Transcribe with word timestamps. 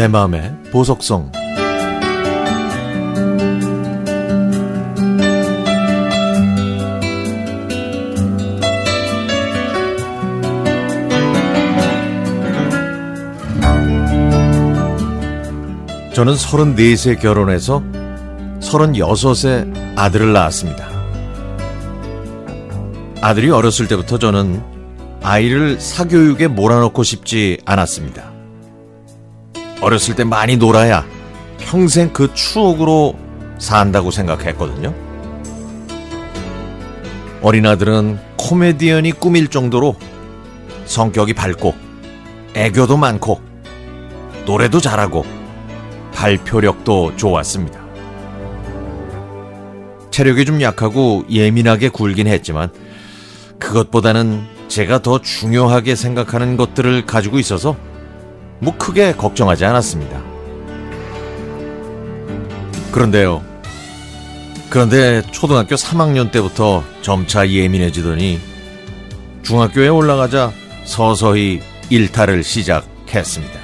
내 0.00 0.08
마음의 0.08 0.56
보석성 0.72 1.30
저는 16.14 16.32
34세 16.32 17.20
결혼해서 17.20 17.82
36세 18.60 19.98
아들을 19.98 20.32
낳았습니다. 20.32 20.88
아들이 23.20 23.50
어렸을 23.50 23.86
때부터 23.86 24.18
저는 24.18 24.62
아이를 25.22 25.78
사교육에 25.78 26.48
몰아넣고 26.48 27.02
싶지 27.02 27.58
않았습니다. 27.66 28.29
어렸을 29.80 30.14
때 30.14 30.24
많이 30.24 30.56
놀아야 30.56 31.06
평생 31.58 32.12
그 32.12 32.32
추억으로 32.34 33.16
산다고 33.58 34.10
생각했거든요. 34.10 34.94
어린 37.42 37.66
아들은 37.66 38.18
코미디언이 38.36 39.12
꾸밀 39.12 39.48
정도로 39.48 39.96
성격이 40.84 41.34
밝고 41.34 41.74
애교도 42.54 42.96
많고 42.96 43.40
노래도 44.44 44.80
잘하고 44.80 45.24
발표력도 46.12 47.16
좋았습니다. 47.16 47.80
체력이 50.10 50.44
좀 50.44 50.60
약하고 50.60 51.24
예민하게 51.30 51.88
굴긴 51.88 52.26
했지만 52.26 52.70
그것보다는 53.58 54.44
제가 54.68 55.00
더 55.00 55.20
중요하게 55.20 55.94
생각하는 55.94 56.56
것들을 56.56 57.06
가지고 57.06 57.38
있어서 57.38 57.76
뭐 58.60 58.76
크게 58.76 59.14
걱정하지 59.14 59.64
않았습니다. 59.64 60.22
그런데요. 62.92 63.42
그런데 64.68 65.22
초등학교 65.32 65.74
3학년 65.74 66.30
때부터 66.30 66.84
점차 67.02 67.48
예민해지더니 67.48 68.40
중학교에 69.42 69.88
올라가자 69.88 70.52
서서히 70.84 71.60
일탈을 71.88 72.44
시작했습니다. 72.44 73.58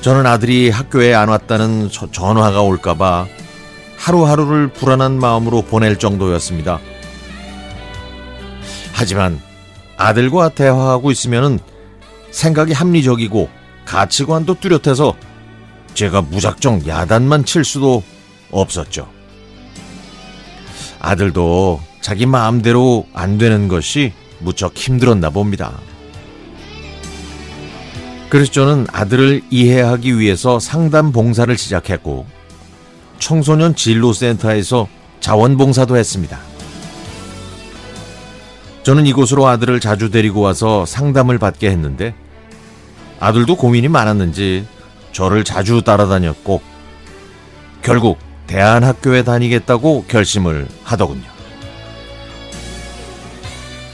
저는 0.00 0.26
아들이 0.26 0.70
학교에 0.70 1.14
안 1.14 1.28
왔다는 1.28 1.90
전화가 1.90 2.62
올까봐 2.62 3.26
하루하루를 3.96 4.68
불안한 4.68 5.18
마음으로 5.18 5.62
보낼 5.62 5.98
정도였습니다. 5.98 6.80
하지만 8.92 9.40
아들과 9.96 10.50
대화하고 10.50 11.10
있으면 11.10 11.58
생각이 12.38 12.72
합리적이고 12.72 13.50
가치관도 13.84 14.60
뚜렷해서 14.60 15.16
제가 15.94 16.22
무작정 16.22 16.86
야단만 16.86 17.44
칠 17.44 17.64
수도 17.64 18.04
없었죠. 18.52 19.08
아들도 21.00 21.80
자기 22.00 22.26
마음대로 22.26 23.08
안 23.12 23.38
되는 23.38 23.66
것이 23.66 24.12
무척 24.38 24.76
힘들었나 24.76 25.30
봅니다. 25.30 25.72
그래서 28.28 28.52
저는 28.52 28.86
아들을 28.92 29.42
이해하기 29.50 30.20
위해서 30.20 30.60
상담 30.60 31.10
봉사를 31.10 31.58
시작했고 31.58 32.24
청소년 33.18 33.74
진로센터에서 33.74 34.86
자원봉사도 35.18 35.96
했습니다. 35.96 36.38
저는 38.84 39.06
이곳으로 39.06 39.48
아들을 39.48 39.80
자주 39.80 40.10
데리고 40.10 40.40
와서 40.40 40.86
상담을 40.86 41.38
받게 41.38 41.68
했는데 41.68 42.14
아들도 43.20 43.56
고민이 43.56 43.88
많았는지 43.88 44.66
저를 45.12 45.44
자주 45.44 45.82
따라다녔고 45.82 46.60
결국 47.82 48.18
대안학교에 48.46 49.24
다니겠다고 49.24 50.04
결심을 50.08 50.68
하더군요. 50.84 51.28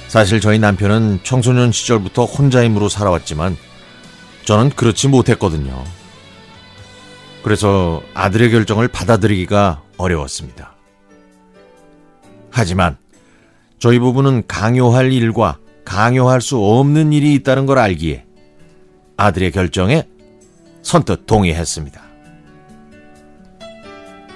사실 0.08 0.40
저희 0.40 0.58
남편은 0.58 1.20
청소년 1.24 1.72
시절부터 1.72 2.24
혼자 2.24 2.62
힘으로 2.62 2.88
살아왔지만 2.88 3.56
저는 4.44 4.70
그렇지 4.70 5.08
못했거든요. 5.08 5.82
그래서 7.42 8.02
아들의 8.14 8.50
결정을 8.50 8.88
받아들이기가 8.88 9.82
어려웠습니다. 9.96 10.74
하지만 12.50 12.96
저희 13.78 13.98
부부는 13.98 14.46
강요할 14.46 15.12
일과 15.12 15.58
강요할 15.84 16.40
수 16.40 16.58
없는 16.58 17.12
일이 17.12 17.34
있다는 17.34 17.66
걸 17.66 17.78
알기에 17.78 18.24
아들의 19.16 19.50
결정에 19.52 20.08
선뜻 20.82 21.26
동의했습니다. 21.26 22.02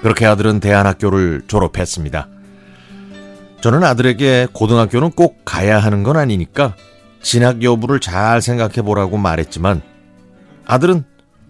그렇게 0.01 0.25
아들은 0.25 0.59
대안학교를 0.59 1.43
졸업했습니다. 1.47 2.27
저는 3.61 3.83
아들에게 3.83 4.47
고등학교는 4.53 5.11
꼭 5.11 5.41
가야 5.43 5.79
하는 5.79 6.03
건 6.03 6.15
아니니까 6.15 6.75
진학 7.21 7.61
여부를 7.61 7.99
잘 7.99 8.41
생각해 8.41 8.81
보라고 8.81 9.17
말했지만 9.17 9.81
아들은 10.65 11.03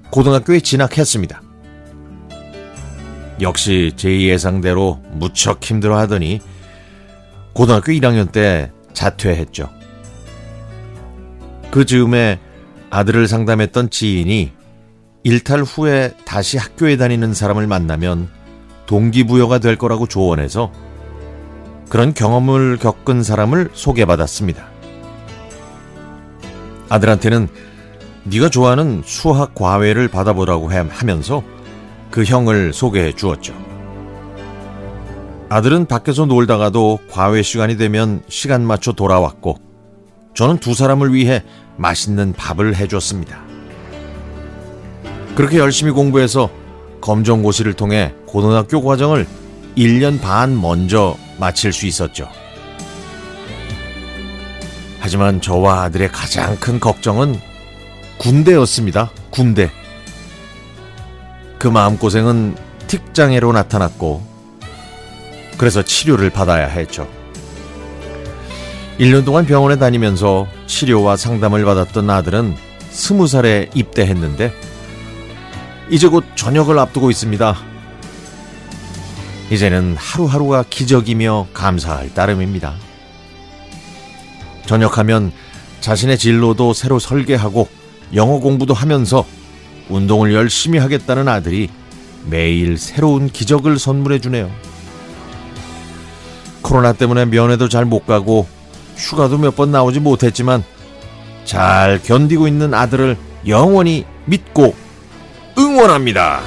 고등학교에 0.10 0.60
진학했습니다. 0.62 1.42
역시 3.42 3.94
제 3.96 4.22
예상대로 4.22 5.02
무척 5.12 5.64
힘들어 5.64 5.98
하더니 5.98 6.42
고등학교 7.54 7.92
1학년 7.92 8.32
때 8.32 8.72
자퇴했죠. 8.94 9.70
그 11.72 11.86
즈음에 11.86 12.40
아들을 12.90 13.28
상담했던 13.28 13.90
지인이 13.90 14.52
일탈 15.24 15.64
후에 15.64 16.14
다시 16.26 16.58
학교에 16.58 16.98
다니는 16.98 17.34
사람을 17.34 17.68
만나면 17.68 18.30
동기부여가 18.86 19.60
될 19.60 19.76
거라고 19.76 20.08
조언해서 20.08 20.72
그런 21.90 22.14
경험을 22.14 22.78
겪은 22.78 23.24
사람을 23.24 23.70
소개받았습니다. 23.74 24.68
아들한테는 26.90 27.48
네가 28.24 28.50
좋아하는 28.50 29.04
수학 29.06 29.54
과외를 29.56 30.08
받아보라고 30.08 30.72
하면서 30.72 31.44
그 32.12 32.24
형을 32.24 32.74
소개해 32.74 33.14
주었죠. 33.14 33.54
아들은 35.50 35.86
밖에서 35.86 36.26
놀다가도 36.26 37.00
과외 37.10 37.42
시간이 37.42 37.78
되면 37.78 38.22
시간 38.28 38.66
맞춰 38.66 38.94
돌아왔고 38.94 39.69
저는 40.34 40.58
두 40.60 40.74
사람을 40.74 41.14
위해 41.14 41.44
맛있는 41.78 42.34
밥을 42.34 42.76
해줬습니다. 42.76 43.40
그렇게 45.36 45.58
열심히 45.58 45.92
공부해서 45.92 46.50
검정고시를 47.02 47.74
통해 47.74 48.14
고등학교 48.26 48.82
과정을 48.84 49.26
1년 49.78 50.22
반 50.22 50.60
먼저 50.60 51.16
마칠 51.40 51.72
수 51.72 51.86
있었죠. 51.86 52.28
하지만 55.00 55.40
저와 55.40 55.84
아들의 55.84 56.10
가장 56.12 56.58
큰 56.58 56.80
걱정은 56.80 57.40
군대였습니다. 58.18 59.12
군대. 59.30 59.72
그 61.58 61.68
마음고생은 61.68 62.56
틱장애로 62.88 63.54
나타났고, 63.54 64.22
그래서 65.58 65.84
치료를 65.84 66.30
받아야 66.30 66.68
했죠. 66.68 67.08
1년 69.00 69.24
동안 69.24 69.46
병원에 69.46 69.78
다니면서 69.78 70.46
치료와 70.68 71.16
상담을 71.16 71.64
받았던 71.64 72.10
아들은 72.10 72.56
20살에 72.92 73.70
입대했는데, 73.74 74.54
이제 75.90 76.08
곧 76.10 76.26
전역을 76.36 76.78
앞두고 76.78 77.10
있습니다. 77.10 77.56
이제는 79.52 79.96
하루하루가 79.98 80.66
기적이며 80.70 81.48
감사할 81.54 82.14
따름입니다. 82.14 82.76
전역하면 84.66 85.32
자신의 85.80 86.18
진로도 86.18 86.74
새로 86.74 87.00
설계하고 87.00 87.70
영어 88.14 88.40
공부도 88.40 88.74
하면서 88.74 89.26
운동을 89.88 90.34
열심히 90.34 90.78
하겠다는 90.78 91.30
아들이 91.30 91.70
매일 92.26 92.78
새로운 92.78 93.30
기적을 93.30 93.80
선물해 93.80 94.20
주네요. 94.20 94.52
코로나 96.62 96.92
때문에 96.92 97.26
면회도 97.26 97.70
잘 97.70 97.86
못 97.86 98.06
가고 98.06 98.59
휴가도 99.00 99.38
몇 99.38 99.56
번 99.56 99.72
나오지 99.72 100.00
못했지만 100.02 100.64
잘 101.46 102.00
견디고 102.04 102.48
있는 102.48 102.74
아들을 102.74 103.18
영원히 103.48 104.06
믿고 104.26 104.76
응원합니다. 105.58 106.42